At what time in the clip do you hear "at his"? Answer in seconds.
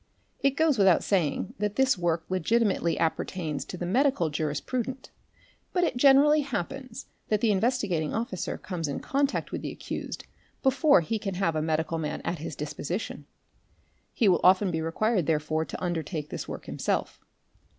12.25-12.55